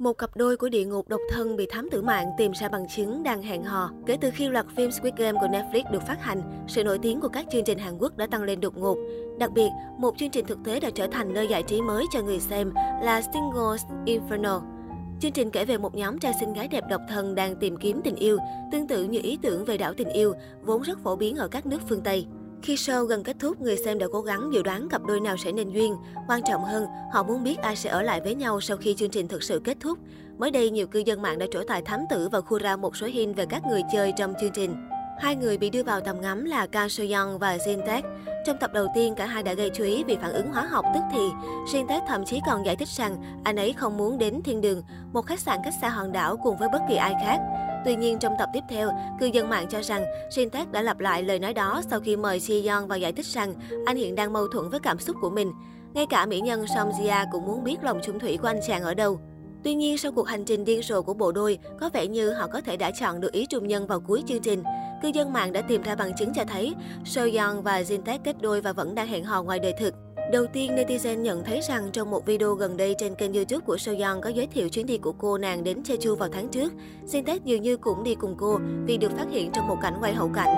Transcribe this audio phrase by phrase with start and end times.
[0.00, 2.88] Một cặp đôi của địa ngục độc thân bị thám tử mạng tìm ra bằng
[2.96, 3.90] chứng đang hẹn hò.
[4.06, 7.20] Kể từ khi loạt phim Squid Game của Netflix được phát hành, sự nổi tiếng
[7.20, 8.96] của các chương trình Hàn Quốc đã tăng lên đột ngột.
[9.38, 9.68] Đặc biệt,
[9.98, 12.72] một chương trình thực tế đã trở thành nơi giải trí mới cho người xem
[13.02, 14.60] là Singles Inferno.
[15.20, 18.00] Chương trình kể về một nhóm trai xinh gái đẹp độc thân đang tìm kiếm
[18.04, 18.38] tình yêu,
[18.72, 21.66] tương tự như ý tưởng về đảo tình yêu, vốn rất phổ biến ở các
[21.66, 22.26] nước phương Tây.
[22.62, 25.36] Khi show gần kết thúc, người xem đã cố gắng dự đoán cặp đôi nào
[25.36, 25.96] sẽ nên duyên.
[26.28, 29.10] Quan trọng hơn, họ muốn biết ai sẽ ở lại với nhau sau khi chương
[29.10, 29.98] trình thực sự kết thúc.
[30.38, 32.96] Mới đây, nhiều cư dân mạng đã trổ tài thám tử và khu ra một
[32.96, 34.74] số hint về các người chơi trong chương trình.
[35.20, 38.04] Hai người bị đưa vào tầm ngắm là Kang Soo Young và Jin Taek.
[38.46, 40.84] Trong tập đầu tiên, cả hai đã gây chú ý vì phản ứng hóa học
[40.94, 41.28] tức thì.
[41.72, 44.82] Jin Taek thậm chí còn giải thích rằng anh ấy không muốn đến thiên đường,
[45.12, 47.38] một khách sạn cách xa hòn đảo cùng với bất kỳ ai khác.
[47.84, 51.00] Tuy nhiên, trong tập tiếp theo, cư dân mạng cho rằng Shin Tae đã lặp
[51.00, 53.54] lại lời nói đó sau khi mời Ji Yeon vào giải thích rằng
[53.86, 55.52] anh hiện đang mâu thuẫn với cảm xúc của mình.
[55.94, 58.82] Ngay cả mỹ nhân Song Jia cũng muốn biết lòng chung thủy của anh chàng
[58.82, 59.20] ở đâu.
[59.64, 62.46] Tuy nhiên, sau cuộc hành trình điên rồ của bộ đôi, có vẻ như họ
[62.46, 64.62] có thể đã chọn được ý trung nhân vào cuối chương trình.
[65.02, 66.74] Cư dân mạng đã tìm ra bằng chứng cho thấy
[67.04, 69.94] So Yeon và Jin Tae kết đôi và vẫn đang hẹn hò ngoài đời thực.
[70.32, 73.76] Đầu tiên, netizen nhận thấy rằng trong một video gần đây trên kênh youtube của
[73.76, 76.72] Soyeon có giới thiệu chuyến đi của cô nàng đến Jeju vào tháng trước.
[77.06, 80.14] Jin dường như cũng đi cùng cô vì được phát hiện trong một cảnh quay
[80.14, 80.48] hậu cảnh.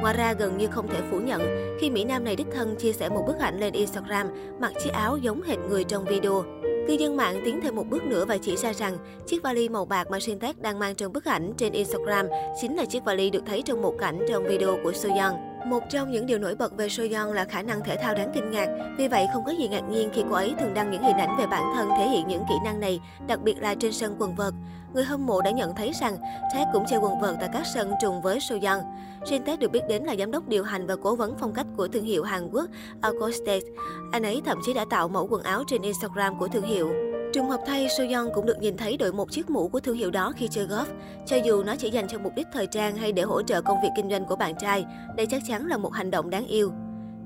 [0.00, 1.40] Ngoài ra, gần như không thể phủ nhận
[1.80, 4.26] khi Mỹ Nam này đích thân chia sẻ một bức ảnh lên Instagram
[4.60, 6.44] mặc chiếc áo giống hệt người trong video.
[6.86, 9.84] Cư dân mạng tiến thêm một bước nữa và chỉ ra rằng chiếc vali màu
[9.84, 12.26] bạc mà Shin Tae đang mang trong bức ảnh trên Instagram
[12.60, 15.47] chính là chiếc vali được thấy trong một cảnh trong video của Soyeon.
[15.66, 18.50] Một trong những điều nổi bật về Soyeon là khả năng thể thao đáng kinh
[18.50, 18.68] ngạc.
[18.98, 21.36] Vì vậy, không có gì ngạc nhiên khi cô ấy thường đăng những hình ảnh
[21.38, 24.34] về bản thân thể hiện những kỹ năng này, đặc biệt là trên sân quần
[24.34, 24.54] vợt.
[24.94, 26.16] Người hâm mộ đã nhận thấy rằng
[26.54, 28.80] Ted cũng chơi quần vợt tại các sân trùng với Soyeon.
[29.24, 31.66] Shin Ted được biết đến là giám đốc điều hành và cố vấn phong cách
[31.76, 32.66] của thương hiệu Hàn Quốc
[33.00, 33.64] Acoustic.
[34.12, 37.07] Anh ấy thậm chí đã tạo mẫu quần áo trên Instagram của thương hiệu.
[37.32, 40.10] Trùng hợp thay, Soyeon cũng được nhìn thấy đội một chiếc mũ của thương hiệu
[40.10, 40.86] đó khi chơi golf.
[41.26, 43.82] Cho dù nó chỉ dành cho mục đích thời trang hay để hỗ trợ công
[43.82, 46.72] việc kinh doanh của bạn trai, đây chắc chắn là một hành động đáng yêu.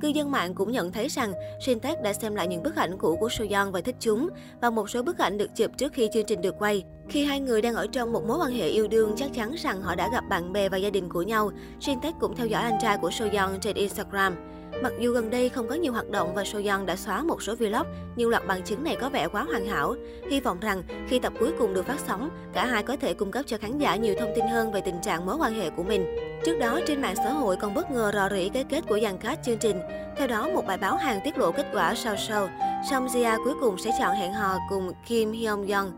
[0.00, 3.16] Cư dân mạng cũng nhận thấy rằng Shintek đã xem lại những bức ảnh cũ
[3.20, 4.28] của Soyeon và thích chúng,
[4.60, 6.84] và một số bức ảnh được chụp trước khi chương trình được quay.
[7.08, 9.82] Khi hai người đang ở trong một mối quan hệ yêu đương, chắc chắn rằng
[9.82, 11.50] họ đã gặp bạn bè và gia đình của nhau.
[11.80, 14.34] Shintek cũng theo dõi anh trai của Soyeon trên Instagram.
[14.82, 17.54] Mặc dù gần đây không có nhiều hoạt động và Soyeon đã xóa một số
[17.54, 19.94] vlog, nhưng loạt bằng chứng này có vẻ quá hoàn hảo.
[20.30, 23.30] Hy vọng rằng khi tập cuối cùng được phát sóng, cả hai có thể cung
[23.30, 25.82] cấp cho khán giả nhiều thông tin hơn về tình trạng mối quan hệ của
[25.82, 26.16] mình.
[26.44, 29.18] Trước đó, trên mạng xã hội còn bất ngờ rò rỉ cái kết của dàn
[29.18, 29.80] cast chương trình.
[30.16, 32.48] Theo đó, một bài báo hàng tiết lộ kết quả sau show.
[32.90, 35.92] Song Jia cuối cùng sẽ chọn hẹn hò cùng Kim Hyun Young.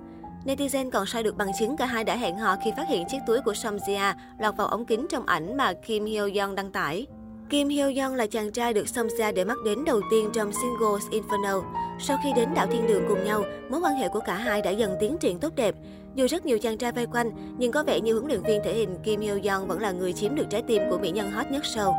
[0.44, 3.18] Netizen còn sai được bằng chứng cả hai đã hẹn hò khi phát hiện chiếc
[3.26, 6.72] túi của Song Jia lọt vào ống kính trong ảnh mà Kim Hyo Young đăng
[6.72, 7.06] tải.
[7.50, 10.52] Kim Hyo Young là chàng trai được Song Jia để mắt đến đầu tiên trong
[10.52, 11.62] Singles Inferno.
[12.00, 14.70] Sau khi đến đảo thiên đường cùng nhau, mối quan hệ của cả hai đã
[14.70, 15.74] dần tiến triển tốt đẹp.
[16.14, 18.74] Dù rất nhiều chàng trai vây quanh, nhưng có vẻ như huấn luyện viên thể
[18.74, 21.46] hình Kim Hyo Young vẫn là người chiếm được trái tim của mỹ nhân hot
[21.50, 21.92] nhất show.